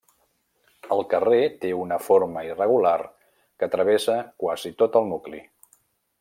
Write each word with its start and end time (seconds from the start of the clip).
El 0.95 1.03
carrer 1.11 1.41
té 1.65 1.71
una 1.81 1.99
forma 2.05 2.43
irregular 2.47 2.97
que 3.61 3.71
travessa 3.77 4.17
quasi 4.45 4.73
tot 4.83 4.99
el 5.03 5.11
nucli. 5.13 5.45